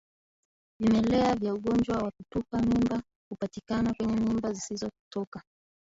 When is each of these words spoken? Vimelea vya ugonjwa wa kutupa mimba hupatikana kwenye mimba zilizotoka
Vimelea 0.79 1.35
vya 1.35 1.53
ugonjwa 1.53 1.97
wa 2.03 2.11
kutupa 2.11 2.61
mimba 2.61 3.03
hupatikana 3.29 3.93
kwenye 3.93 4.13
mimba 4.15 4.53
zilizotoka 4.53 5.43